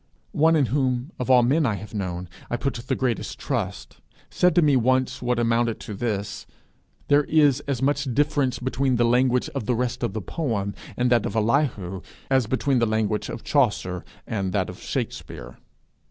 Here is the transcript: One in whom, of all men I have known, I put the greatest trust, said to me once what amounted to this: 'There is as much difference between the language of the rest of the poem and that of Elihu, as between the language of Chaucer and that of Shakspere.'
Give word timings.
One 0.31 0.55
in 0.55 0.65
whom, 0.73 1.11
of 1.19 1.29
all 1.29 1.43
men 1.43 1.63
I 1.63 1.75
have 1.75 1.93
known, 1.93 2.27
I 2.49 2.57
put 2.57 2.73
the 2.73 2.95
greatest 2.95 3.37
trust, 3.37 3.97
said 4.31 4.55
to 4.55 4.63
me 4.63 4.75
once 4.75 5.21
what 5.21 5.37
amounted 5.37 5.79
to 5.81 5.93
this: 5.93 6.47
'There 7.07 7.25
is 7.25 7.59
as 7.67 7.83
much 7.83 8.11
difference 8.11 8.57
between 8.57 8.95
the 8.95 9.05
language 9.05 9.47
of 9.49 9.67
the 9.67 9.75
rest 9.75 10.01
of 10.01 10.13
the 10.13 10.19
poem 10.21 10.73
and 10.97 11.11
that 11.11 11.27
of 11.27 11.35
Elihu, 11.35 12.01
as 12.31 12.47
between 12.47 12.79
the 12.79 12.87
language 12.87 13.29
of 13.29 13.43
Chaucer 13.43 14.03
and 14.25 14.53
that 14.53 14.71
of 14.71 14.79
Shakspere.' 14.81 15.57